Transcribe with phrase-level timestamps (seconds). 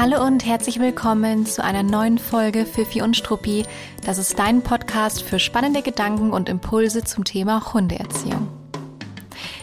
[0.00, 3.64] Hallo und herzlich willkommen zu einer neuen Folge Fifi und Struppi.
[4.06, 8.46] Das ist dein Podcast für spannende Gedanken und Impulse zum Thema Hundeerziehung.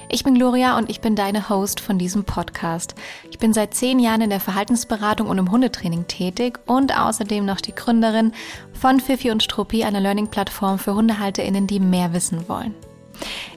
[0.09, 2.95] Ich bin Gloria und ich bin deine Host von diesem Podcast.
[3.31, 7.61] Ich bin seit zehn Jahren in der Verhaltensberatung und im Hundetraining tätig und außerdem noch
[7.61, 8.33] die Gründerin
[8.73, 12.75] von Fifi und Struppi, einer Learning-Plattform für HundehalterInnen, die mehr wissen wollen.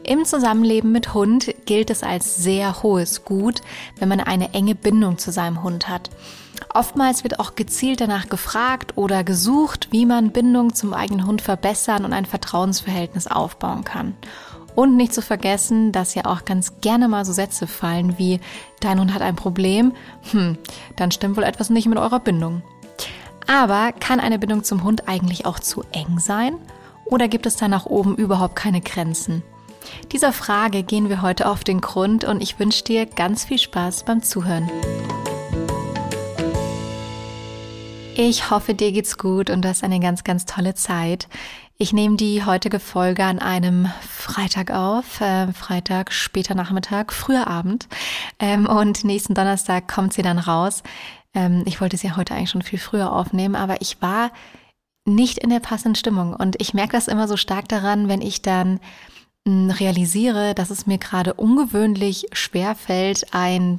[0.04, 3.62] Im Zusammenleben mit Hund gilt es als sehr hohes Gut,
[3.98, 6.10] wenn man eine enge Bindung zu seinem Hund hat.
[6.72, 12.04] Oftmals wird auch gezielt danach gefragt oder gesucht, wie man Bindung zum eigenen Hund verbessern
[12.04, 14.14] und ein Vertrauensverhältnis aufbauen kann.
[14.74, 18.40] Und nicht zu vergessen, dass ja auch ganz gerne mal so Sätze fallen wie,
[18.80, 19.92] dein Hund hat ein Problem,
[20.30, 20.56] hm,
[20.96, 22.62] dann stimmt wohl etwas nicht mit eurer Bindung.
[23.48, 26.58] Aber kann eine Bindung zum Hund eigentlich auch zu eng sein?
[27.06, 29.42] Oder gibt es da nach oben überhaupt keine Grenzen?
[30.12, 34.04] Dieser Frage gehen wir heute auf den Grund und ich wünsche dir ganz viel Spaß
[34.04, 34.70] beim Zuhören.
[38.20, 41.28] Ich hoffe, dir geht's gut und du hast eine ganz, ganz tolle Zeit.
[41.76, 47.86] Ich nehme die heutige Folge an einem Freitag auf, äh, Freitag, später Nachmittag, früher Abend.
[48.40, 50.82] Ähm, und nächsten Donnerstag kommt sie dann raus.
[51.32, 54.32] Ähm, ich wollte sie heute eigentlich schon viel früher aufnehmen, aber ich war
[55.04, 56.34] nicht in der passenden Stimmung.
[56.34, 58.80] Und ich merke das immer so stark daran, wenn ich dann
[59.44, 63.78] mh, realisiere, dass es mir gerade ungewöhnlich schwer fällt, ein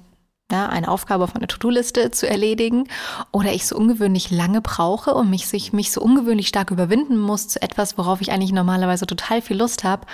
[0.52, 2.88] ja, eine Aufgabe auf einer To-Do-Liste zu erledigen
[3.31, 7.61] oder ich so ungewöhnlich lange brauche und mich, mich so ungewöhnlich stark überwinden muss zu
[7.61, 10.05] etwas, worauf ich eigentlich normalerweise total viel Lust habe.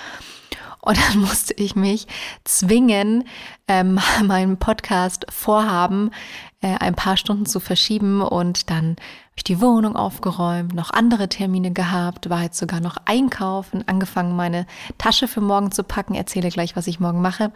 [0.85, 2.07] Und dann musste ich mich
[2.45, 3.25] zwingen,
[3.67, 6.11] ähm, meinen Podcast Vorhaben
[6.61, 8.21] äh, ein paar Stunden zu verschieben.
[8.21, 8.95] Und dann
[9.35, 14.35] habe ich die Wohnung aufgeräumt, noch andere Termine gehabt, war jetzt sogar noch einkaufen, angefangen
[14.35, 14.65] meine
[14.97, 17.51] Tasche für morgen zu packen, erzähle gleich, was ich morgen mache.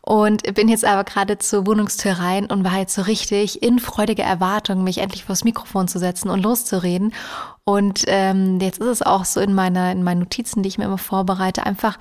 [0.00, 4.24] Und bin jetzt aber gerade zur Wohnungstür rein und war jetzt so richtig in freudiger
[4.24, 7.14] Erwartung, mich endlich vors Mikrofon zu setzen und loszureden.
[7.62, 10.84] Und ähm, jetzt ist es auch so in meiner in meinen Notizen, die ich mir
[10.84, 11.96] immer vorbereite, einfach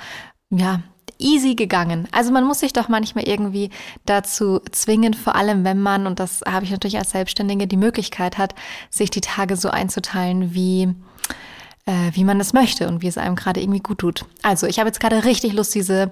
[0.58, 0.82] ja,
[1.20, 2.08] easy gegangen.
[2.12, 3.70] Also man muss sich doch manchmal irgendwie
[4.06, 8.38] dazu zwingen, vor allem wenn man, und das habe ich natürlich als Selbstständige, die Möglichkeit
[8.38, 8.56] hat,
[8.90, 10.94] sich die Tage so einzuteilen, wie
[11.86, 14.26] äh, wie man es möchte und wie es einem gerade irgendwie gut tut.
[14.42, 16.12] Also ich habe jetzt gerade richtig Lust, diese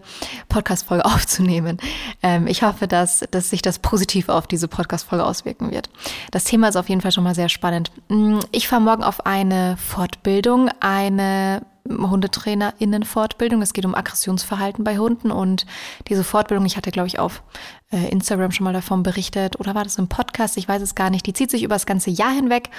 [0.50, 1.78] Podcast-Folge aufzunehmen.
[2.22, 5.90] Ähm, ich hoffe, dass, dass sich das positiv auf diese Podcast-Folge auswirken wird.
[6.32, 7.92] Das Thema ist auf jeden Fall schon mal sehr spannend.
[8.10, 11.62] Mm, ich fahre morgen auf eine Fortbildung, eine
[12.00, 13.62] HundetrainerInnen-Fortbildung.
[13.62, 15.66] Es geht um Aggressionsverhalten bei Hunden und
[16.08, 17.44] diese Fortbildung, ich hatte, glaube ich, auf
[17.92, 20.58] äh, Instagram schon mal davon berichtet oder war das im Podcast?
[20.58, 21.26] Ich weiß es gar nicht.
[21.26, 22.70] Die zieht sich über das ganze Jahr hinweg,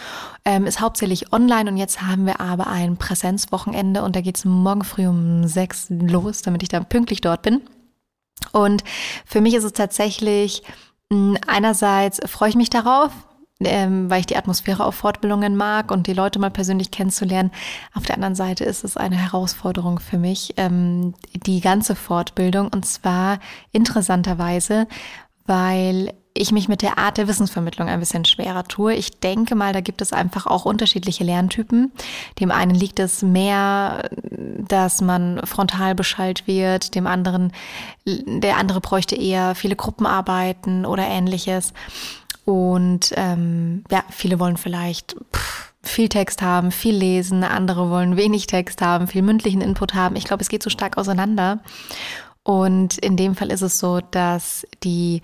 [0.45, 4.45] ähm, ist hauptsächlich online und jetzt haben wir aber ein Präsenzwochenende und da geht es
[4.45, 7.63] morgen früh um sechs los, damit ich da pünktlich dort bin.
[8.53, 8.83] Und
[9.25, 10.63] für mich ist es tatsächlich
[11.47, 13.11] Einerseits freue ich mich darauf,
[13.65, 17.51] ähm, weil ich die Atmosphäre auf Fortbildungen mag und die Leute mal persönlich kennenzulernen.
[17.95, 21.15] Auf der anderen Seite ist es eine Herausforderung für mich, ähm,
[21.47, 23.39] die ganze Fortbildung und zwar
[23.73, 24.87] interessanterweise,
[25.47, 28.95] weil ich mich mit der Art der Wissensvermittlung ein bisschen schwerer tue.
[28.95, 31.93] Ich denke mal, da gibt es einfach auch unterschiedliche Lerntypen.
[32.41, 34.09] Dem einen liegt es mehr,
[34.69, 37.53] dass man frontal beschallt wird, dem anderen,
[38.07, 41.75] der andere bräuchte eher viele Gruppenarbeiten oder ähnliches.
[42.45, 48.47] Und ähm, ja, viele wollen vielleicht pff, viel Text haben, viel lesen, andere wollen wenig
[48.47, 50.17] Text haben, viel mündlichen Input haben.
[50.17, 51.61] Ich glaube, es geht so stark auseinander.
[52.45, 55.23] Und in dem Fall ist es so, dass die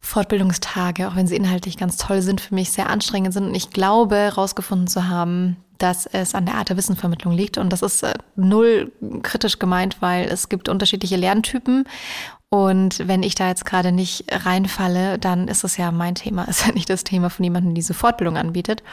[0.00, 3.46] Fortbildungstage, auch wenn sie inhaltlich ganz toll sind, für mich sehr anstrengend sind.
[3.46, 7.58] Und ich glaube, herausgefunden zu haben, dass es an der Art der Wissenvermittlung liegt.
[7.58, 8.92] Und das ist äh, null
[9.22, 11.84] kritisch gemeint, weil es gibt unterschiedliche Lerntypen
[12.54, 16.64] und wenn ich da jetzt gerade nicht reinfalle, dann ist es ja mein Thema, ist
[16.64, 18.84] ja nicht das Thema von jemandem, der diese Fortbildung anbietet.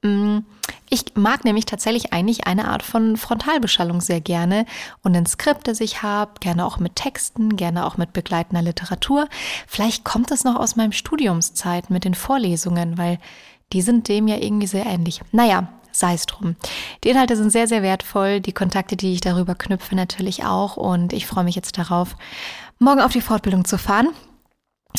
[0.00, 0.38] Mm,
[0.88, 4.64] ich mag nämlich tatsächlich eigentlich eine Art von Frontalbeschallung sehr gerne
[5.02, 9.28] und ein Skript, das ich habe, gerne auch mit Texten, gerne auch mit begleitender Literatur.
[9.66, 13.18] Vielleicht kommt es noch aus meinem Studiumszeit mit den Vorlesungen, weil
[13.74, 15.20] die sind dem ja irgendwie sehr ähnlich.
[15.30, 16.56] Naja, sei es drum.
[17.04, 21.12] Die Inhalte sind sehr, sehr wertvoll, die Kontakte, die ich darüber knüpfe, natürlich auch und
[21.12, 22.16] ich freue mich jetzt darauf,
[22.80, 24.08] morgen auf die Fortbildung zu fahren.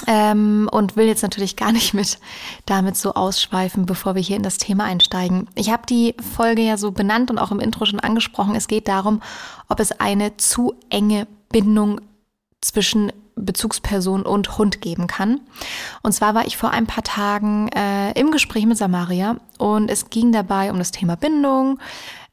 [0.07, 2.17] Ähm, und will jetzt natürlich gar nicht mit
[2.65, 5.49] damit so ausschweifen, bevor wir hier in das Thema einsteigen.
[5.55, 8.55] Ich habe die Folge ja so benannt und auch im Intro schon angesprochen.
[8.55, 9.21] Es geht darum,
[9.67, 11.99] ob es eine zu enge Bindung
[12.61, 15.41] zwischen Bezugsperson und Hund geben kann.
[16.03, 20.09] Und zwar war ich vor ein paar Tagen äh, im Gespräch mit Samaria und es
[20.09, 21.79] ging dabei um das Thema Bindung,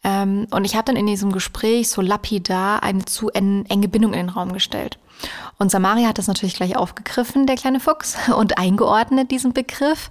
[0.05, 4.27] ähm, und ich habe dann in diesem Gespräch so lapidar eine zu enge Bindung in
[4.27, 4.99] den Raum gestellt.
[5.59, 10.11] Und Samaria hat das natürlich gleich aufgegriffen, der kleine Fuchs, und eingeordnet diesen Begriff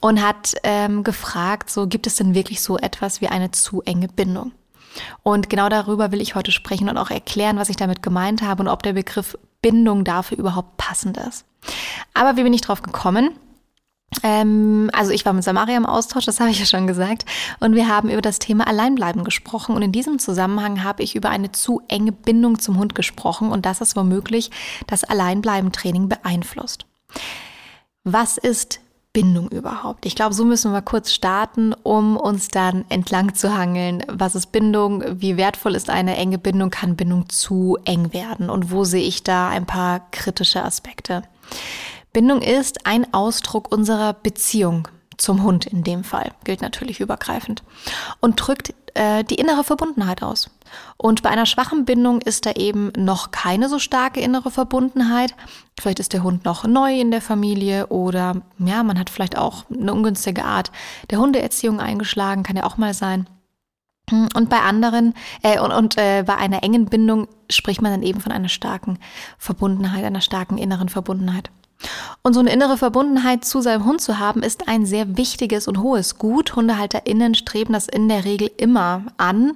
[0.00, 4.08] und hat ähm, gefragt, so gibt es denn wirklich so etwas wie eine zu enge
[4.08, 4.52] Bindung?
[5.22, 8.62] Und genau darüber will ich heute sprechen und auch erklären, was ich damit gemeint habe
[8.62, 11.44] und ob der Begriff Bindung dafür überhaupt passend ist.
[12.12, 13.30] Aber wie bin ich drauf gekommen?
[14.22, 17.24] Ähm, also ich war mit Samaria im Austausch, das habe ich ja schon gesagt.
[17.60, 19.74] Und wir haben über das Thema Alleinbleiben gesprochen.
[19.74, 23.66] Und in diesem Zusammenhang habe ich über eine zu enge Bindung zum Hund gesprochen und
[23.66, 24.50] dass es womöglich
[24.86, 26.86] das Alleinbleiben-Training beeinflusst.
[28.04, 28.80] Was ist
[29.14, 30.06] Bindung überhaupt?
[30.06, 34.04] Ich glaube, so müssen wir kurz starten, um uns dann entlang zu hangeln.
[34.08, 35.02] Was ist Bindung?
[35.20, 36.70] Wie wertvoll ist eine enge Bindung?
[36.70, 38.50] Kann Bindung zu eng werden?
[38.50, 41.22] Und wo sehe ich da ein paar kritische Aspekte?
[42.14, 47.64] Bindung ist ein Ausdruck unserer Beziehung zum Hund in dem Fall, gilt natürlich übergreifend,
[48.20, 50.48] und drückt äh, die innere Verbundenheit aus.
[50.96, 55.34] Und bei einer schwachen Bindung ist da eben noch keine so starke innere Verbundenheit.
[55.80, 59.64] Vielleicht ist der Hund noch neu in der Familie oder ja, man hat vielleicht auch
[59.68, 60.70] eine ungünstige Art
[61.10, 63.28] der Hundeerziehung eingeschlagen, kann ja auch mal sein.
[64.10, 68.20] Und bei anderen äh, und, und äh, bei einer engen Bindung spricht man dann eben
[68.20, 69.00] von einer starken
[69.36, 71.50] Verbundenheit, einer starken inneren Verbundenheit.
[72.22, 75.80] Und so eine innere Verbundenheit zu seinem Hund zu haben, ist ein sehr wichtiges und
[75.80, 76.56] hohes Gut.
[76.56, 79.54] HundehalterInnen streben das in der Regel immer an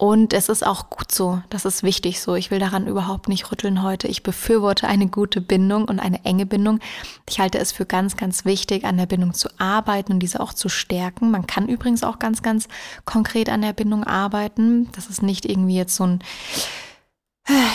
[0.00, 1.42] und es ist auch gut so.
[1.50, 2.34] Das ist wichtig so.
[2.34, 4.08] Ich will daran überhaupt nicht rütteln heute.
[4.08, 6.80] Ich befürworte eine gute Bindung und eine enge Bindung.
[7.28, 10.54] Ich halte es für ganz, ganz wichtig, an der Bindung zu arbeiten und diese auch
[10.54, 11.30] zu stärken.
[11.30, 12.66] Man kann übrigens auch ganz, ganz
[13.04, 14.90] konkret an der Bindung arbeiten.
[14.92, 16.20] Das ist nicht irgendwie jetzt so ein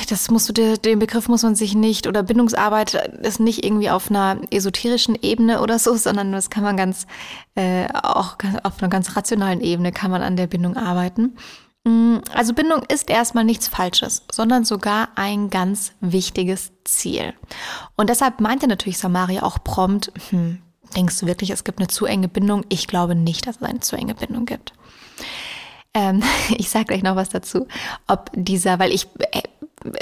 [0.05, 4.09] das musst du, den Begriff muss man sich nicht, oder Bindungsarbeit ist nicht irgendwie auf
[4.09, 7.07] einer esoterischen Ebene oder so, sondern das kann man ganz,
[7.55, 11.35] äh, auch auf einer ganz rationalen Ebene kann man an der Bindung arbeiten.
[11.85, 17.33] Mm, also Bindung ist erstmal nichts Falsches, sondern sogar ein ganz wichtiges Ziel.
[17.95, 20.61] Und deshalb meinte natürlich Samaria auch prompt, hm,
[20.95, 22.65] denkst du wirklich, es gibt eine zu enge Bindung?
[22.69, 24.73] Ich glaube nicht, dass es eine zu enge Bindung gibt.
[25.93, 26.21] Ähm,
[26.57, 27.67] ich sage gleich noch was dazu,
[28.07, 29.41] ob dieser, weil ich äh,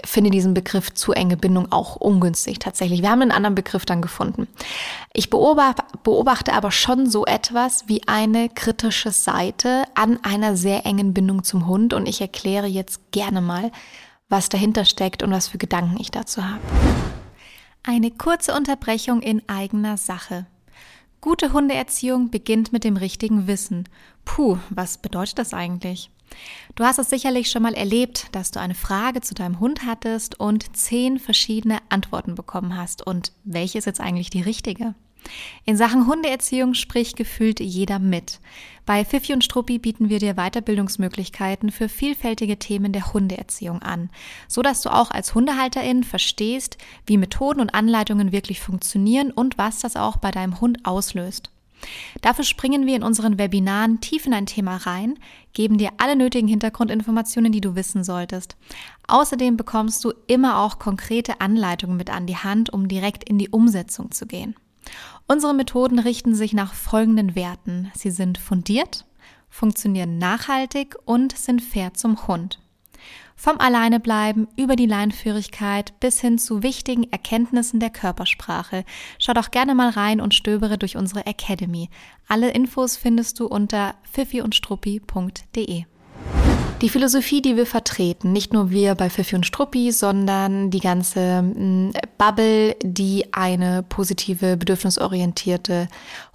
[0.06, 3.02] finde diesen Begriff zu enge Bindung auch ungünstig tatsächlich.
[3.02, 4.48] Wir haben einen anderen Begriff dann gefunden.
[5.14, 11.44] Ich beobachte, aber schon so etwas wie eine kritische Seite an einer sehr engen Bindung
[11.44, 13.72] zum Hund und ich erkläre jetzt gerne mal,
[14.30, 16.62] was dahinter steckt und was für Gedanken ich dazu habe.
[17.84, 20.46] Eine kurze Unterbrechung in eigener Sache.
[21.20, 23.88] Gute Hundeerziehung beginnt mit dem richtigen Wissen.
[24.26, 26.10] Puh, was bedeutet das eigentlich?
[26.76, 30.40] Du hast es sicherlich schon mal erlebt, dass du eine Frage zu deinem Hund hattest
[30.40, 33.06] und zehn verschiedene Antworten bekommen hast.
[33.06, 34.96] Und welche ist jetzt eigentlich die richtige?
[35.66, 38.40] In Sachen Hundeerziehung spricht gefühlt jeder mit.
[38.86, 44.10] Bei Fifi und Struppi bieten wir dir Weiterbildungsmöglichkeiten für vielfältige Themen der Hundeerziehung an,
[44.48, 49.80] so dass du auch als Hundehalterin verstehst, wie Methoden und Anleitungen wirklich funktionieren und was
[49.80, 51.53] das auch bei deinem Hund auslöst.
[52.22, 55.20] Dafür springen wir in unseren Webinaren tief in ein Thema rein,
[55.54, 58.56] geben dir alle nötigen Hintergrundinformationen, die du wissen solltest.
[59.08, 63.50] Außerdem bekommst du immer auch konkrete Anleitungen mit an die Hand, um direkt in die
[63.50, 64.56] Umsetzung zu gehen.
[65.28, 67.92] Unsere Methoden richten sich nach folgenden Werten.
[67.96, 69.06] Sie sind fundiert,
[69.50, 72.60] funktionieren nachhaltig und sind fair zum Hund.
[73.36, 78.86] Vom Alleinebleiben über die Leinführigkeit bis hin zu wichtigen Erkenntnissen der Körpersprache.
[79.20, 81.90] Schau doch gerne mal rein und stöbere durch unsere Academy.
[82.28, 85.86] Alle Infos findest du unter pfiffiundstruppi.de.
[86.84, 91.42] Die Philosophie, die wir vertreten, nicht nur wir bei Pfiffi und Struppi, sondern die ganze
[91.42, 95.88] mm, Bubble, die eine positive, bedürfnisorientierte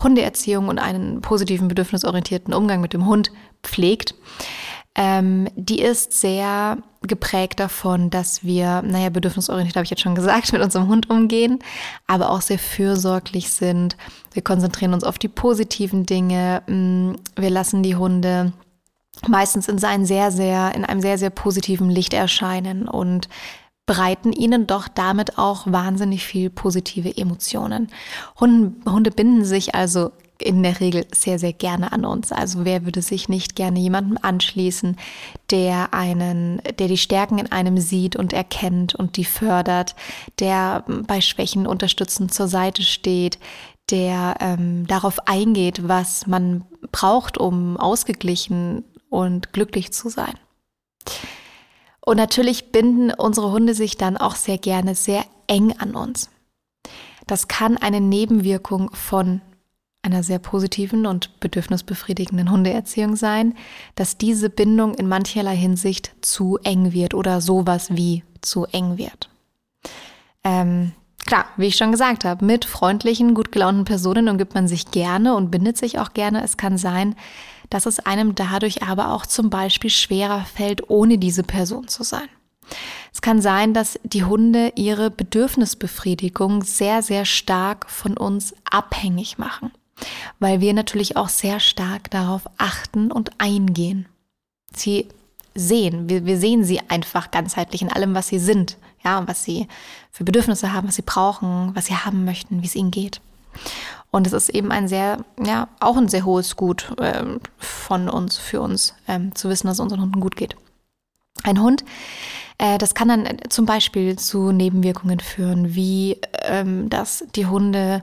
[0.03, 3.31] Hundeerziehung und einen positiven, bedürfnisorientierten Umgang mit dem Hund
[3.63, 4.15] pflegt,
[5.01, 10.53] ähm, die ist sehr geprägt davon, dass wir, naja, bedürfnisorientiert habe ich jetzt schon gesagt,
[10.53, 11.61] mit unserem Hund umgehen,
[12.09, 13.97] aber auch sehr fürsorglich sind.
[14.33, 16.63] Wir konzentrieren uns auf die positiven Dinge.
[16.67, 18.53] Mm, wir lassen die Hunde
[19.29, 23.29] meistens in seinen sehr, sehr, in einem sehr, sehr positiven Licht erscheinen und
[23.87, 27.89] bereiten ihnen doch damit auch wahnsinnig viel positive Emotionen.
[28.41, 32.33] Hunde, Hunde binden sich also in der Regel sehr, sehr gerne an uns.
[32.33, 34.97] Also wer würde sich nicht gerne jemandem anschließen,
[35.51, 39.95] der einen, der die Stärken in einem sieht und erkennt und die fördert,
[40.39, 43.39] der bei Schwächen unterstützend zur Seite steht,
[43.91, 50.35] der ähm, darauf eingeht, was man braucht, um ausgeglichen und glücklich zu sein.
[52.05, 56.31] Und natürlich binden unsere Hunde sich dann auch sehr gerne sehr eng an uns.
[57.27, 59.43] Das kann eine Nebenwirkung von
[60.09, 63.55] einer sehr positiven und bedürfnisbefriedigenden Hundeerziehung sein,
[63.95, 69.29] dass diese Bindung in mancherlei Hinsicht zu eng wird oder sowas wie zu eng wird.
[70.45, 70.93] Ähm,
[71.27, 75.35] Klar, wie ich schon gesagt habe, mit freundlichen, gut gelaunten Personen umgibt man sich gerne
[75.35, 76.43] und bindet sich auch gerne.
[76.43, 77.17] Es kann sein,
[77.69, 82.31] dass es einem dadurch aber auch zum Beispiel schwerer fällt, ohne diese Person zu sein.
[83.13, 89.71] Es kann sein, dass die Hunde ihre Bedürfnisbefriedigung sehr, sehr stark von uns abhängig machen,
[90.39, 94.07] weil wir natürlich auch sehr stark darauf achten und eingehen.
[94.75, 95.09] Sie
[95.55, 99.67] sehen, wir, wir sehen sie einfach ganzheitlich in allem, was sie sind, ja, was sie
[100.11, 103.21] für Bedürfnisse haben, was sie brauchen, was sie haben möchten, wie es ihnen geht.
[104.11, 107.25] Und es ist eben ein sehr, ja, auch ein sehr hohes Gut äh,
[107.59, 110.57] von uns, für uns, ähm, zu wissen, dass es unseren Hunden gut geht.
[111.43, 111.85] Ein Hund,
[112.59, 118.03] äh, das kann dann zum Beispiel zu Nebenwirkungen führen, wie ähm, dass die Hunde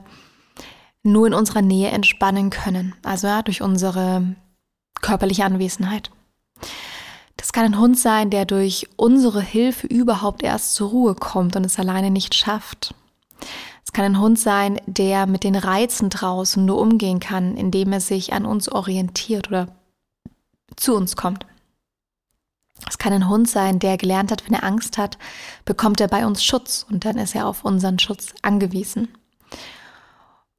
[1.06, 4.34] nur in unserer Nähe entspannen können, also ja, durch unsere
[5.00, 6.10] körperliche Anwesenheit.
[7.36, 11.64] Das kann ein Hund sein, der durch unsere Hilfe überhaupt erst zur Ruhe kommt und
[11.64, 12.94] es alleine nicht schafft.
[13.84, 18.00] Es kann ein Hund sein, der mit den Reizen draußen nur umgehen kann, indem er
[18.00, 19.68] sich an uns orientiert oder
[20.76, 21.46] zu uns kommt.
[22.88, 25.18] Es kann ein Hund sein, der gelernt hat, wenn er Angst hat,
[25.64, 29.08] bekommt er bei uns Schutz und dann ist er auf unseren Schutz angewiesen.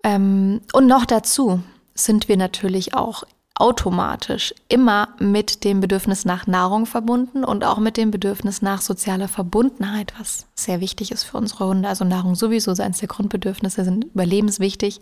[0.07, 1.59] Ähm, und noch dazu
[1.93, 3.23] sind wir natürlich auch
[3.55, 9.27] automatisch immer mit dem Bedürfnis nach Nahrung verbunden und auch mit dem Bedürfnis nach sozialer
[9.27, 11.89] Verbundenheit, was sehr wichtig ist für unsere Hunde.
[11.89, 15.01] Also Nahrung sowieso, eines der Grundbedürfnisse sind überlebenswichtig.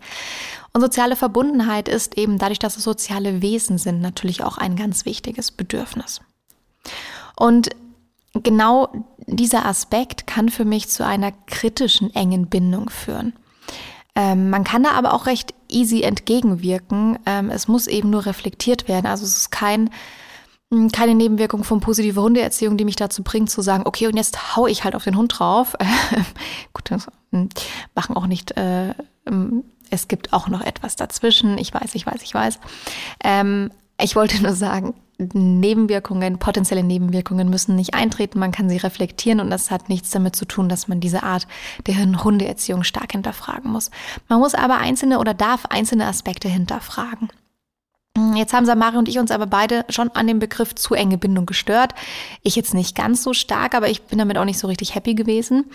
[0.72, 5.04] Und soziale Verbundenheit ist eben dadurch, dass es soziale Wesen sind, natürlich auch ein ganz
[5.04, 6.20] wichtiges Bedürfnis.
[7.36, 7.68] Und
[8.32, 13.34] genau dieser Aspekt kann für mich zu einer kritischen engen Bindung führen.
[14.16, 17.18] Ähm, man kann da aber auch recht easy entgegenwirken.
[17.26, 19.06] Ähm, es muss eben nur reflektiert werden.
[19.06, 19.90] Also es ist kein,
[20.72, 24.56] hm, keine Nebenwirkung von positiver Hundeerziehung, die mich dazu bringt zu sagen, okay, und jetzt
[24.56, 25.76] hau ich halt auf den Hund drauf.
[26.72, 27.50] Gut, das hm,
[27.94, 28.56] machen auch nicht.
[28.56, 28.94] Äh,
[29.28, 31.58] hm, es gibt auch noch etwas dazwischen.
[31.58, 32.58] Ich weiß, ich weiß, ich weiß.
[33.22, 33.70] Ähm,
[34.00, 39.50] ich wollte nur sagen, Nebenwirkungen, potenzielle Nebenwirkungen müssen nicht eintreten, man kann sie reflektieren und
[39.50, 41.46] das hat nichts damit zu tun, dass man diese Art
[41.86, 43.90] der Hundeerziehung stark hinterfragen muss.
[44.28, 47.30] Man muss aber einzelne oder darf einzelne Aspekte hinterfragen.
[48.34, 51.44] Jetzt haben Samari und ich uns aber beide schon an dem Begriff zu enge Bindung
[51.44, 51.94] gestört.
[52.42, 55.14] Ich jetzt nicht ganz so stark, aber ich bin damit auch nicht so richtig happy
[55.14, 55.66] gewesen,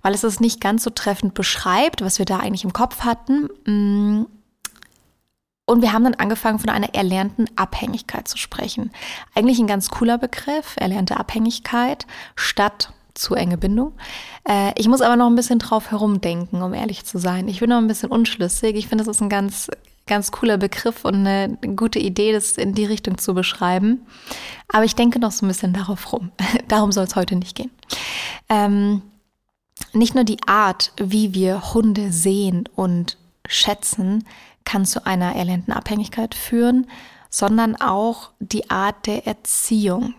[0.00, 4.26] weil es es nicht ganz so treffend beschreibt, was wir da eigentlich im Kopf hatten.
[5.72, 8.90] Und wir haben dann angefangen, von einer erlernten Abhängigkeit zu sprechen.
[9.34, 13.94] Eigentlich ein ganz cooler Begriff, erlernte Abhängigkeit statt zu enge Bindung.
[14.46, 17.48] Äh, ich muss aber noch ein bisschen drauf herumdenken, um ehrlich zu sein.
[17.48, 18.76] Ich bin noch ein bisschen unschlüssig.
[18.76, 19.70] Ich finde, das ist ein ganz,
[20.06, 24.02] ganz cooler Begriff und eine gute Idee, das in die Richtung zu beschreiben.
[24.68, 26.32] Aber ich denke noch so ein bisschen darauf rum.
[26.68, 27.70] Darum soll es heute nicht gehen.
[28.50, 29.00] Ähm,
[29.94, 33.16] nicht nur die Art, wie wir Hunde sehen und
[33.48, 34.24] schätzen,
[34.64, 36.86] kann zu einer erlernten Abhängigkeit führen,
[37.30, 40.14] sondern auch die Art der Erziehung.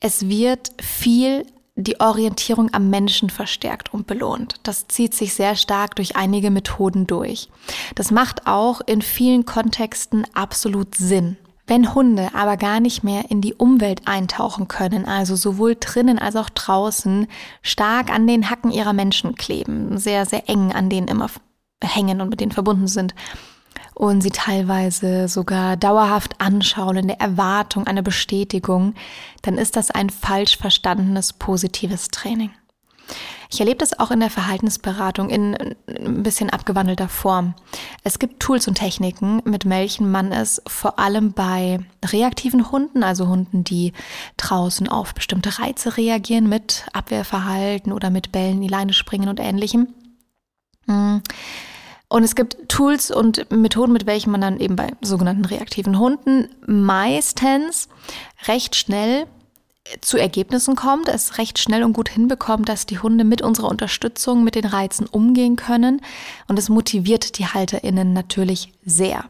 [0.00, 4.56] Es wird viel die Orientierung am Menschen verstärkt und belohnt.
[4.62, 7.48] Das zieht sich sehr stark durch einige Methoden durch.
[7.94, 11.36] Das macht auch in vielen Kontexten absolut Sinn.
[11.66, 16.34] Wenn Hunde aber gar nicht mehr in die Umwelt eintauchen können, also sowohl drinnen als
[16.34, 17.28] auch draußen,
[17.62, 21.28] stark an den Hacken ihrer Menschen kleben, sehr, sehr eng an denen immer
[21.82, 23.14] hängen und mit denen verbunden sind,
[24.00, 28.94] und sie teilweise sogar dauerhaft anschauen in der Erwartung einer Bestätigung,
[29.42, 32.50] dann ist das ein falsch verstandenes positives Training.
[33.52, 37.54] Ich erlebe das auch in der Verhaltensberatung in ein bisschen abgewandelter Form.
[38.02, 43.26] Es gibt Tools und Techniken, mit welchen man es vor allem bei reaktiven Hunden, also
[43.26, 43.92] Hunden, die
[44.38, 49.88] draußen auf bestimmte Reize reagieren, mit Abwehrverhalten oder mit Bällen die Leine springen und ähnlichem,
[52.08, 56.48] und es gibt Tools und Methoden, mit welchen man dann eben bei sogenannten reaktiven Hunden
[56.66, 57.88] meistens
[58.48, 59.26] recht schnell
[60.00, 64.44] zu Ergebnissen kommt, es recht schnell und gut hinbekommt, dass die Hunde mit unserer Unterstützung
[64.44, 66.00] mit den Reizen umgehen können.
[66.48, 69.24] Und es motiviert die HalterInnen natürlich sehr.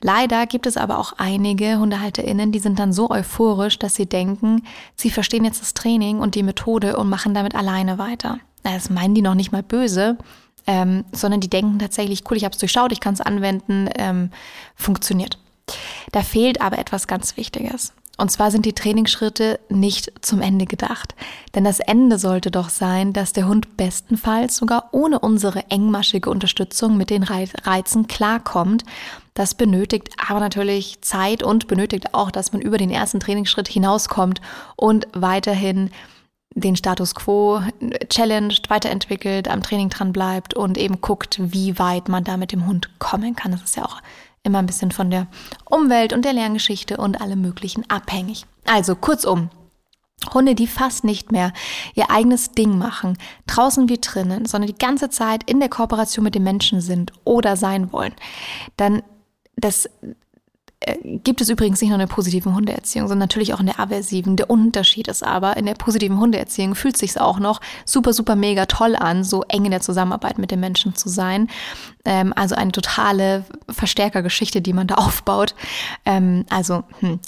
[0.00, 4.64] Leider gibt es aber auch einige HundehalterInnen, die sind dann so euphorisch, dass sie denken,
[4.96, 8.38] sie verstehen jetzt das Training und die Methode und machen damit alleine weiter.
[8.64, 10.18] Das meinen die noch nicht mal böse,
[10.66, 14.30] ähm, sondern die denken tatsächlich, cool, ich habe es durchschaut, ich kann es anwenden, ähm,
[14.74, 15.38] funktioniert.
[16.12, 17.92] Da fehlt aber etwas ganz Wichtiges.
[18.18, 21.14] Und zwar sind die Trainingsschritte nicht zum Ende gedacht.
[21.54, 26.96] Denn das Ende sollte doch sein, dass der Hund bestenfalls sogar ohne unsere engmaschige Unterstützung
[26.96, 28.84] mit den Reizen klarkommt.
[29.34, 34.42] Das benötigt aber natürlich Zeit und benötigt auch, dass man über den ersten Trainingsschritt hinauskommt
[34.76, 35.90] und weiterhin
[36.54, 37.62] den Status quo
[38.08, 42.66] challenged, weiterentwickelt, am Training dran bleibt und eben guckt, wie weit man da mit dem
[42.66, 43.52] Hund kommen kann.
[43.52, 44.00] Das ist ja auch
[44.42, 45.28] immer ein bisschen von der
[45.64, 48.44] Umwelt und der Lerngeschichte und allem Möglichen abhängig.
[48.66, 49.50] Also kurzum,
[50.32, 51.52] Hunde, die fast nicht mehr
[51.94, 56.34] ihr eigenes Ding machen, draußen wie drinnen, sondern die ganze Zeit in der Kooperation mit
[56.34, 58.14] den Menschen sind oder sein wollen,
[58.76, 59.02] dann
[59.56, 59.88] das
[61.04, 64.36] gibt es übrigens nicht nur in der positiven Hundeerziehung, sondern natürlich auch in der aversiven.
[64.36, 68.66] Der Unterschied ist aber, in der positiven Hundeerziehung fühlt sich auch noch super, super mega
[68.66, 71.48] toll an, so eng in der Zusammenarbeit mit den Menschen zu sein.
[72.04, 75.54] Ähm, also eine totale Verstärkergeschichte, die man da aufbaut.
[76.04, 77.20] Ähm, also hm,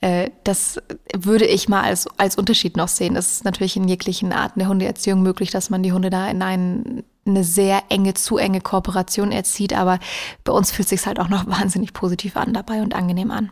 [0.00, 0.80] äh, das
[1.16, 3.16] würde ich mal als, als Unterschied noch sehen.
[3.16, 6.42] Es ist natürlich in jeglichen Arten der Hundeerziehung möglich, dass man die Hunde da in
[6.42, 9.98] einen eine sehr enge, zu enge Kooperation erzieht, aber
[10.44, 13.50] bei uns fühlt sich halt auch noch wahnsinnig positiv an dabei und angenehm an.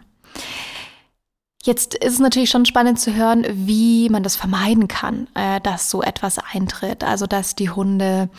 [1.62, 5.90] Jetzt ist es natürlich schon spannend zu hören, wie man das vermeiden kann, äh, dass
[5.90, 7.04] so etwas eintritt.
[7.04, 8.30] Also, dass die Hunde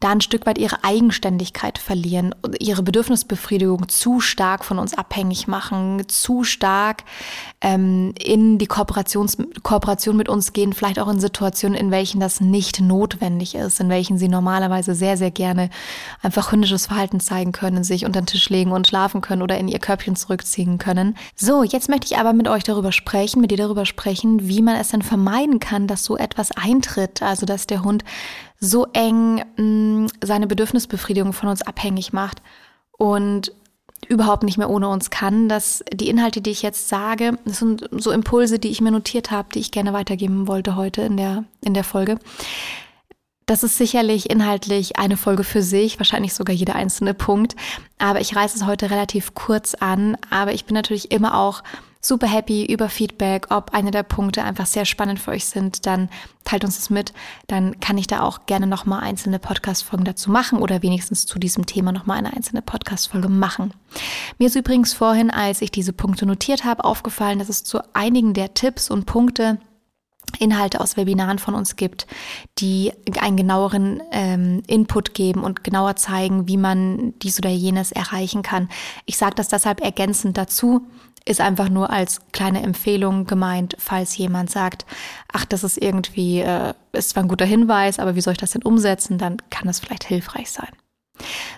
[0.00, 6.02] da ein Stück weit ihre Eigenständigkeit verlieren, ihre Bedürfnisbefriedigung zu stark von uns abhängig machen,
[6.08, 7.04] zu stark
[7.62, 12.40] ähm, in die Kooperations Kooperation mit uns gehen, vielleicht auch in Situationen, in welchen das
[12.42, 15.70] nicht notwendig ist, in welchen sie normalerweise sehr, sehr gerne
[16.22, 19.68] einfach hündisches Verhalten zeigen können, sich unter den Tisch legen und schlafen können oder in
[19.68, 21.16] ihr Körbchen zurückziehen können.
[21.34, 24.76] So, jetzt möchte ich aber mit euch darüber sprechen, mit dir darüber sprechen, wie man
[24.76, 28.04] es denn vermeiden kann, dass so etwas eintritt, also dass der Hund
[28.60, 32.42] so eng mh, mm, seine Bedürfnisbefriedigung von uns abhängig macht
[32.96, 33.52] und
[34.08, 37.88] überhaupt nicht mehr ohne uns kann, dass die Inhalte, die ich jetzt sage, das sind
[37.90, 41.44] so Impulse, die ich mir notiert habe, die ich gerne weitergeben wollte heute in der,
[41.62, 42.18] in der Folge.
[43.46, 47.56] Das ist sicherlich inhaltlich eine Folge für sich, wahrscheinlich sogar jeder einzelne Punkt.
[47.98, 50.16] Aber ich reiße es heute relativ kurz an.
[50.30, 51.62] Aber ich bin natürlich immer auch
[52.04, 56.10] super happy über Feedback, ob eine der Punkte einfach sehr spannend für euch sind, dann
[56.44, 57.14] teilt uns das mit.
[57.46, 61.64] Dann kann ich da auch gerne nochmal einzelne Podcast-Folgen dazu machen oder wenigstens zu diesem
[61.64, 63.72] Thema nochmal eine einzelne Podcast-Folge machen.
[64.38, 68.34] Mir ist übrigens vorhin, als ich diese Punkte notiert habe, aufgefallen, dass es zu einigen
[68.34, 69.58] der Tipps und Punkte
[70.38, 72.06] Inhalte aus Webinaren von uns gibt,
[72.58, 78.42] die einen genaueren ähm, Input geben und genauer zeigen, wie man dies oder jenes erreichen
[78.42, 78.68] kann.
[79.06, 80.86] Ich sage das deshalb ergänzend dazu,
[81.26, 84.84] ist einfach nur als kleine Empfehlung gemeint, falls jemand sagt,
[85.32, 88.52] ach, das ist irgendwie, äh, ist zwar ein guter Hinweis, aber wie soll ich das
[88.52, 90.70] denn umsetzen, dann kann das vielleicht hilfreich sein.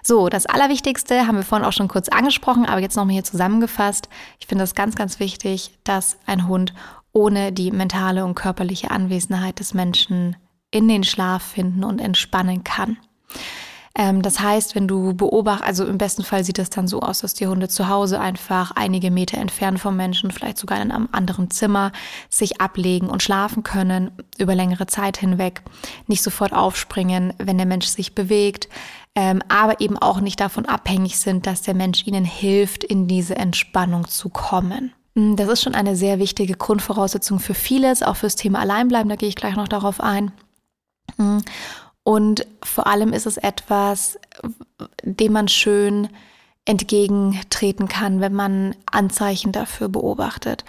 [0.02, 4.08] So, das Allerwichtigste haben wir vorhin auch schon kurz angesprochen, aber jetzt nochmal hier zusammengefasst.
[4.38, 6.74] Ich finde es ganz, ganz wichtig, dass ein Hund
[7.12, 10.36] ohne die mentale und körperliche Anwesenheit des Menschen
[10.70, 12.98] in den Schlaf finden und entspannen kann.
[13.98, 17.20] Ähm, das heißt, wenn du beobachtest, also im besten Fall sieht es dann so aus,
[17.20, 21.08] dass die Hunde zu Hause einfach einige Meter entfernt vom Menschen, vielleicht sogar in einem
[21.12, 21.92] anderen Zimmer,
[22.28, 25.62] sich ablegen und schlafen können über längere Zeit hinweg,
[26.06, 28.68] nicht sofort aufspringen, wenn der Mensch sich bewegt,
[29.14, 33.36] ähm, aber eben auch nicht davon abhängig sind, dass der Mensch ihnen hilft, in diese
[33.36, 34.92] Entspannung zu kommen.
[35.14, 39.16] Hm, das ist schon eine sehr wichtige Grundvoraussetzung für vieles, auch fürs Thema Alleinbleiben, da
[39.16, 40.32] gehe ich gleich noch darauf ein.
[42.06, 44.16] Und vor allem ist es etwas,
[45.02, 46.08] dem man schön
[46.64, 50.64] entgegentreten kann, wenn man Anzeichen dafür beobachtet.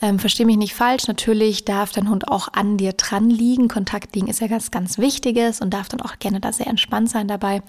[0.00, 3.66] Ähm, Verstehe mich nicht falsch, natürlich darf dein Hund auch an dir dran liegen.
[3.66, 7.10] Kontakt liegen ist ja ganz, ganz Wichtiges und darf dann auch gerne da sehr entspannt
[7.10, 7.62] sein dabei.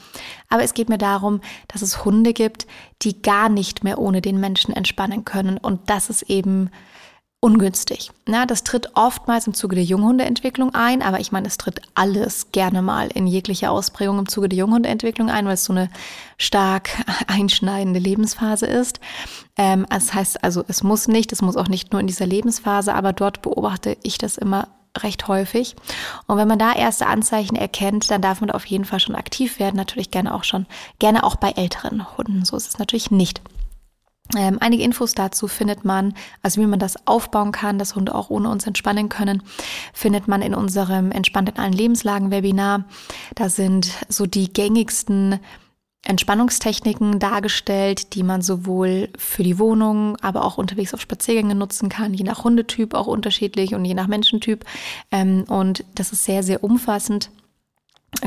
[0.49, 2.67] Aber es geht mir darum, dass es Hunde gibt,
[3.01, 5.58] die gar nicht mehr ohne den Menschen entspannen können.
[5.58, 6.69] Und das ist eben
[7.39, 8.12] ungünstig.
[8.28, 12.52] Ja, das tritt oftmals im Zuge der Junghundeentwicklung ein, aber ich meine, es tritt alles
[12.52, 15.89] gerne mal in jeglicher Ausprägung im Zuge der Junghundeentwicklung ein, weil es so eine
[16.38, 16.89] stark
[17.28, 19.00] einschneidende Lebensphase ist.
[19.56, 22.93] Ähm, das heißt also, es muss nicht, es muss auch nicht nur in dieser Lebensphase,
[22.95, 25.76] aber dort beobachte ich das immer recht häufig.
[26.26, 29.60] Und wenn man da erste Anzeichen erkennt, dann darf man auf jeden Fall schon aktiv
[29.60, 29.76] werden.
[29.76, 30.65] Natürlich gerne auch schon,
[30.97, 32.45] gerne auch bei älteren Hunden.
[32.45, 33.41] So ist es natürlich nicht.
[34.35, 38.29] Ähm, einige Infos dazu findet man, also wie man das aufbauen kann, dass Hunde auch
[38.29, 39.41] ohne uns entspannen können,
[39.93, 42.85] findet man in unserem Entspannt in allen Lebenslagen Webinar.
[43.35, 45.39] Da sind so die gängigsten
[46.03, 52.13] Entspannungstechniken dargestellt, die man sowohl für die Wohnung, aber auch unterwegs auf Spaziergängen nutzen kann,
[52.13, 54.63] je nach Hundetyp auch unterschiedlich und je nach Menschentyp.
[55.11, 57.29] Ähm, und das ist sehr, sehr umfassend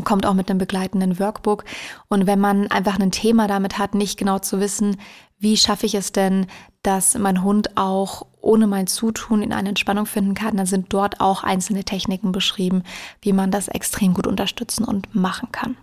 [0.05, 1.65] kommt auch mit einem begleitenden Workbook.
[2.09, 4.97] Und wenn man einfach ein Thema damit hat, nicht genau zu wissen,
[5.39, 6.47] wie schaffe ich es denn,
[6.83, 11.21] dass mein Hund auch ohne mein Zutun in eine Entspannung finden kann, dann sind dort
[11.21, 12.83] auch einzelne Techniken beschrieben,
[13.23, 15.77] wie man das extrem gut unterstützen und machen kann.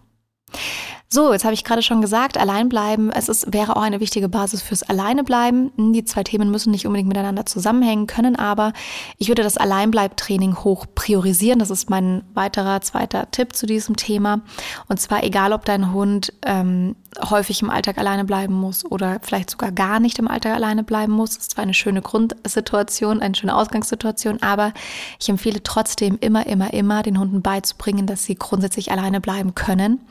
[1.10, 4.62] So, jetzt habe ich gerade schon gesagt, Alleinbleiben, es ist, wäre auch eine wichtige Basis
[4.62, 5.94] fürs Alleinebleiben.
[5.94, 8.74] Die zwei Themen müssen nicht unbedingt miteinander zusammenhängen, können aber.
[9.18, 11.60] Ich würde das Alleinbleibtraining hoch priorisieren.
[11.60, 14.42] Das ist mein weiterer zweiter Tipp zu diesem Thema.
[14.90, 16.98] Und zwar egal, ob dein Hund ähm,
[17.30, 21.14] häufig im Alltag alleine bleiben muss oder vielleicht sogar gar nicht im Alltag alleine bleiben
[21.14, 21.32] muss.
[21.32, 24.74] Das ist zwar eine schöne Grundsituation, eine schöne Ausgangssituation, aber
[25.20, 30.02] ich empfehle trotzdem immer, immer, immer den Hunden beizubringen, dass sie grundsätzlich alleine bleiben können,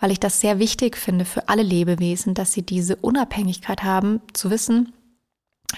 [0.00, 4.50] weil ich das sehr wichtig finde für alle Lebewesen, dass sie diese Unabhängigkeit haben, zu
[4.50, 4.92] wissen,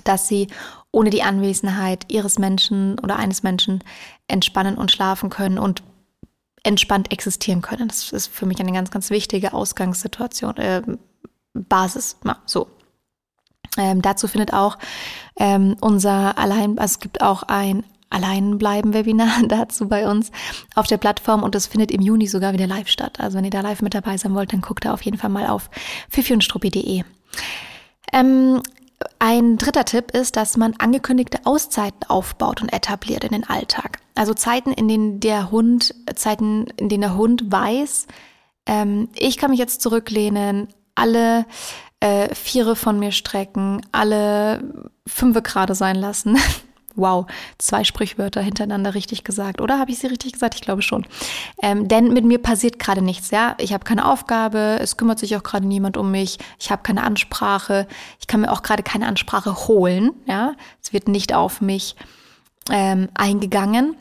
[0.05, 0.49] dass sie
[0.91, 3.83] ohne die Anwesenheit ihres Menschen oder eines Menschen
[4.29, 5.83] entspannen und schlafen können und
[6.63, 7.89] entspannt existieren können.
[7.89, 10.83] Das ist für mich eine ganz, ganz wichtige Ausgangssituation, äh,
[11.55, 12.17] Basis.
[12.25, 12.69] Ja, so.
[13.79, 14.79] Ähm, dazu findet auch
[15.39, 20.31] ähm, unser Allein, also es gibt auch ein Alleinbleiben-Webinar dazu bei uns
[20.75, 23.21] auf der Plattform und das findet im Juni sogar wieder live statt.
[23.21, 25.31] Also wenn ihr da live mit dabei sein wollt, dann guckt da auf jeden Fall
[25.31, 25.71] mal auf
[26.11, 27.03] fifiundstruppi.de.
[28.13, 28.63] Ähm,
[29.19, 33.99] ein dritter Tipp ist, dass man angekündigte Auszeiten aufbaut und etabliert in den Alltag.
[34.15, 38.07] Also Zeiten, in denen der Hund, Zeiten, in denen der Hund weiß,
[38.67, 41.45] ähm, ich kann mich jetzt zurücklehnen, alle
[42.01, 46.39] äh, Viere von mir strecken, alle fünfe gerade sein lassen.
[46.97, 47.27] wow,
[47.59, 49.61] zwei Sprichwörter hintereinander richtig gesagt.
[49.61, 50.55] Oder habe ich sie richtig gesagt?
[50.55, 51.07] Ich glaube schon.
[51.63, 53.55] Ähm, denn mit mir passiert gerade nichts, ja.
[53.59, 57.05] Ich habe keine Aufgabe, es kümmert sich auch gerade niemand um mich, ich habe keine
[57.05, 57.87] Ansprache,
[58.21, 60.55] ich kann mir auch gerade keine Ansprache holen, ja.
[60.83, 61.97] Es wird nicht auf mich
[62.71, 63.97] ähm, eingegangen.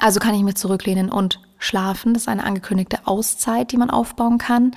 [0.00, 2.14] Also kann ich mich zurücklehnen und schlafen.
[2.14, 4.72] Das ist eine angekündigte Auszeit, die man aufbauen kann.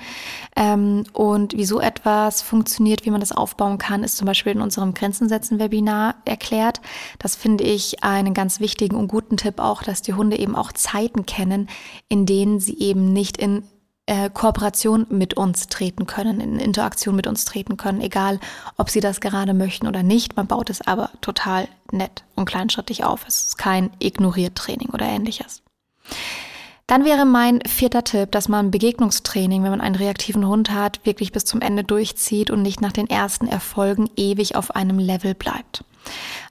[0.56, 4.60] Ähm, und wie so etwas funktioniert, wie man das aufbauen kann, ist zum Beispiel in
[4.60, 6.80] unserem Grenzen setzen Webinar erklärt.
[7.18, 10.72] Das finde ich einen ganz wichtigen und guten Tipp auch, dass die Hunde eben auch
[10.72, 11.68] Zeiten kennen,
[12.08, 13.62] in denen sie eben nicht in
[14.08, 18.40] äh, Kooperation mit uns treten können, in Interaktion mit uns treten können, egal
[18.78, 20.36] ob sie das gerade möchten oder nicht.
[20.36, 23.26] Man baut es aber total nett und kleinschrittig auf.
[23.28, 25.62] Es ist kein Ignoriert-Training oder ähnliches.
[26.88, 31.32] Dann wäre mein vierter Tipp, dass man Begegnungstraining, wenn man einen reaktiven Hund hat, wirklich
[31.32, 35.84] bis zum Ende durchzieht und nicht nach den ersten Erfolgen ewig auf einem Level bleibt.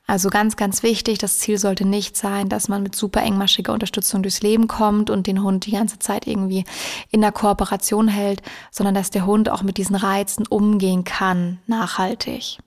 [0.06, 4.22] Also ganz, ganz wichtig, das Ziel sollte nicht sein, dass man mit super engmaschiger Unterstützung
[4.22, 6.66] durchs Leben kommt und den Hund die ganze Zeit irgendwie
[7.10, 12.60] in der Kooperation hält, sondern dass der Hund auch mit diesen Reizen umgehen kann, nachhaltig.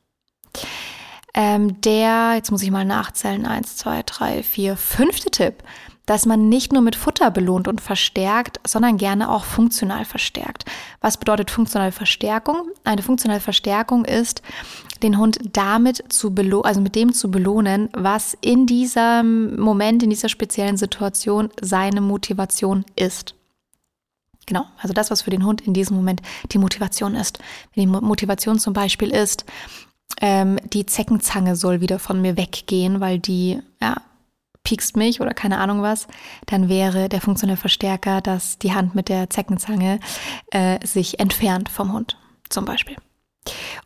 [1.34, 5.62] Ähm, der, jetzt muss ich mal nachzählen, eins, zwei, drei, vier, fünfte Tipp
[6.10, 10.64] dass man nicht nur mit Futter belohnt und verstärkt, sondern gerne auch funktional verstärkt.
[11.00, 12.68] Was bedeutet funktionale Verstärkung?
[12.82, 14.42] Eine funktionale Verstärkung ist,
[15.04, 20.10] den Hund damit zu belohnen, also mit dem zu belohnen, was in diesem Moment, in
[20.10, 23.36] dieser speziellen Situation seine Motivation ist.
[24.46, 27.38] Genau, also das, was für den Hund in diesem Moment die Motivation ist.
[27.72, 29.44] Wenn die Motivation zum Beispiel ist,
[30.20, 34.02] ähm, die Zeckenzange soll wieder von mir weggehen, weil die ja,
[34.64, 36.06] piekst mich oder keine Ahnung was,
[36.46, 40.00] dann wäre der funktionelle Verstärker, dass die Hand mit der Zeckenzange
[40.50, 42.16] äh, sich entfernt vom Hund,
[42.48, 42.96] zum Beispiel.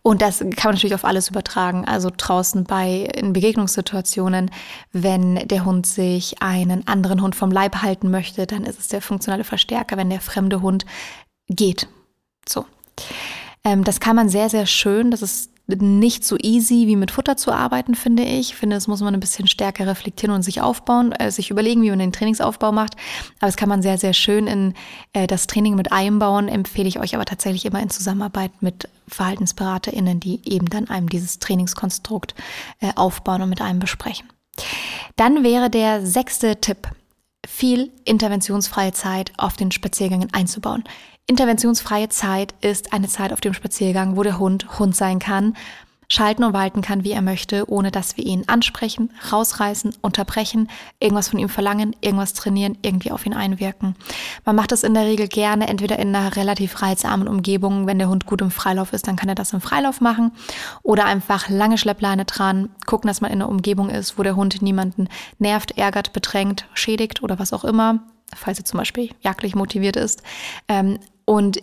[0.03, 1.85] Und das kann man natürlich auf alles übertragen.
[1.85, 4.51] Also draußen bei in Begegnungssituationen,
[4.93, 9.01] wenn der Hund sich einen anderen Hund vom Leib halten möchte, dann ist es der
[9.01, 10.85] funktionale Verstärker, wenn der fremde Hund
[11.49, 11.89] geht.
[12.49, 12.67] So.
[13.63, 15.11] Ähm, das kann man sehr, sehr schön.
[15.11, 18.51] Das ist nicht so easy wie mit Futter zu arbeiten, finde ich.
[18.51, 21.83] Ich finde, das muss man ein bisschen stärker reflektieren und sich aufbauen, äh, sich überlegen,
[21.83, 22.95] wie man den Trainingsaufbau macht.
[23.39, 24.75] Aber das kann man sehr, sehr schön in
[25.15, 26.49] äh, das Training mit einbauen.
[26.49, 31.39] Empfehle ich euch aber tatsächlich immer in Zusammenarbeit mit VerhaltensberaterInnen, die eben dann einem dieses
[31.39, 32.35] Trainingskonstrukt
[32.81, 34.29] äh, aufbauen und mit einem besprechen.
[35.17, 36.89] Dann wäre der sechste Tipp,
[37.47, 40.85] viel interventionsfreie Zeit auf den Spaziergängen einzubauen.
[41.27, 45.57] Interventionsfreie Zeit ist eine Zeit auf dem Spaziergang, wo der Hund Hund sein kann,
[46.07, 50.69] schalten und walten kann, wie er möchte, ohne dass wir ihn ansprechen, rausreißen, unterbrechen,
[51.01, 53.97] irgendwas von ihm verlangen, irgendwas trainieren, irgendwie auf ihn einwirken.
[54.45, 58.11] Man macht das in der Regel gerne, entweder in einer relativ reizarmen Umgebung, wenn der
[58.11, 60.31] Hund gut im Freilauf ist, dann kann er das im Freilauf machen,
[60.83, 64.61] oder einfach lange Schleppleine dran, gucken, dass man in einer Umgebung ist, wo der Hund
[64.61, 65.09] niemanden
[65.39, 68.01] nervt, ärgert, bedrängt, schädigt oder was auch immer,
[68.37, 70.23] falls er zum Beispiel jagdlich motiviert ist.
[70.69, 71.63] Ähm, und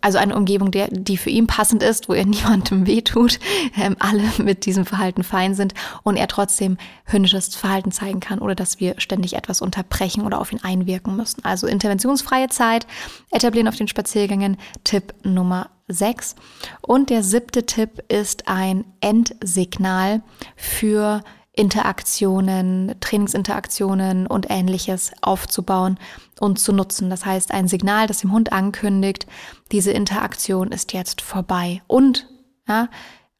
[0.00, 3.38] also eine Umgebung, der, die für ihn passend ist, wo er niemandem wehtut,
[3.76, 8.54] ähm, alle mit diesem Verhalten fein sind und er trotzdem hündisches Verhalten zeigen kann oder
[8.54, 11.44] dass wir ständig etwas unterbrechen oder auf ihn einwirken müssen.
[11.44, 12.86] Also interventionsfreie Zeit,
[13.30, 16.36] etablieren auf den Spaziergängen, Tipp Nummer 6.
[16.80, 20.22] Und der siebte Tipp ist ein Endsignal
[20.56, 21.22] für
[21.56, 25.98] Interaktionen, Trainingsinteraktionen und ähnliches aufzubauen
[26.38, 27.10] und zu nutzen.
[27.10, 29.26] Das heißt, ein Signal, das dem Hund ankündigt,
[29.72, 32.28] diese Interaktion ist jetzt vorbei und,
[32.68, 32.88] ja,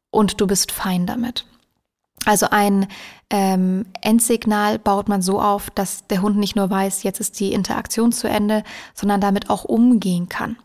[0.09, 1.45] und du bist fein damit.
[2.25, 2.87] Also ein
[3.29, 7.53] ähm, Endsignal baut man so auf, dass der Hund nicht nur weiß, jetzt ist die
[7.53, 8.63] Interaktion zu Ende,
[8.95, 10.57] sondern damit auch umgehen kann.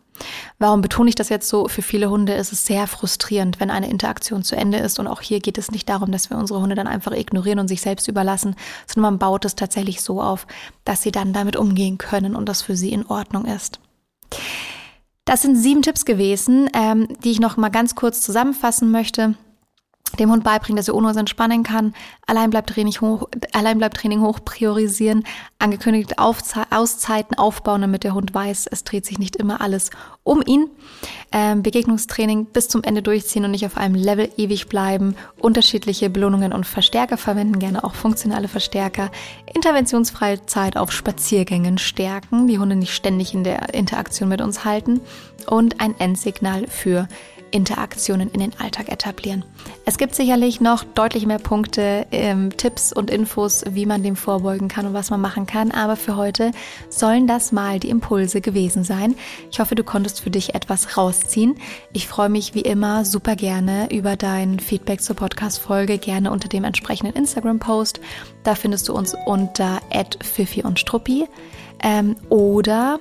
[0.59, 1.69] Warum betone ich das jetzt so?
[1.69, 4.99] Für viele Hunde ist es sehr frustrierend, wenn eine Interaktion zu Ende ist.
[4.99, 7.69] Und auch hier geht es nicht darum, dass wir unsere Hunde dann einfach ignorieren und
[7.69, 8.55] sich selbst überlassen,
[8.87, 10.47] sondern man baut es tatsächlich so auf,
[10.85, 13.81] dass sie dann damit umgehen können und das für sie in Ordnung ist.
[15.25, 19.35] Das sind sieben Tipps gewesen, ähm, die ich noch mal ganz kurz zusammenfassen möchte
[20.17, 21.95] dem Hund beibringen, dass er ohne uns entspannen kann,
[22.27, 25.25] allein bleibt Training hoch, allein bleibt Training hoch priorisieren,
[25.59, 29.91] angekündigte Aufze Auszeiten aufbauen, damit der Hund weiß, es dreht sich nicht immer alles
[30.25, 30.69] um ihn.
[31.33, 36.53] Ähm, Begegnungstraining bis zum Ende durchziehen und nicht auf einem Level ewig bleiben, unterschiedliche Belohnungen
[36.53, 39.11] und Verstärker verwenden, gerne auch funktionale Verstärker,
[39.53, 45.01] interventionsfreie Zeit auf Spaziergängen stärken, die Hunde nicht ständig in der Interaktion mit uns halten.
[45.47, 47.09] Und ein Endsignal für
[47.53, 49.45] Interaktionen in den Alltag etablieren.
[49.85, 54.69] Es gibt sicherlich noch deutlich mehr Punkte, ähm, Tipps und Infos, wie man dem vorbeugen
[54.69, 56.51] kann und was man machen kann, aber für heute
[56.89, 59.15] sollen das mal die Impulse gewesen sein.
[59.51, 61.57] Ich hoffe, du konntest für dich etwas rausziehen.
[61.93, 66.65] Ich freue mich wie immer super gerne über dein Feedback zur Podcast-Folge, gerne unter dem
[66.65, 68.01] entsprechenden Instagram-Post.
[68.43, 69.81] Da findest du uns unter
[70.23, 71.29] Fifi und Struppi
[71.83, 73.01] ähm, oder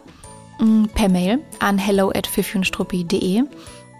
[0.59, 2.27] mh, mm, per Mail an hello at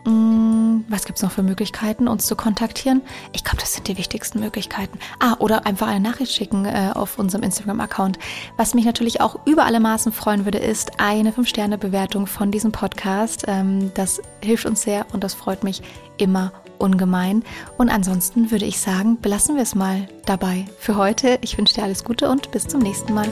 [0.04, 3.02] was gibt es noch für Möglichkeiten, uns zu kontaktieren?
[3.34, 5.00] Ich glaube, das sind die wichtigsten Möglichkeiten.
[5.20, 8.20] Ah, oder einfach eine Nachricht schicken äh, auf unserem Instagram-Account.
[8.58, 13.46] Was mich natürlich auch über alle Maßen freuen würde, ist eine 5-Sterne-Bewertung von diesem Podcast.
[13.48, 15.82] Ähm, das hilft uns sehr und das freut mich
[16.18, 17.44] immer ungemein.
[17.78, 21.38] Und ansonsten würde ich sagen, belassen wir es mal dabei für heute.
[21.42, 23.32] Ich wünsche dir alles Gute und bis zum nächsten Mal.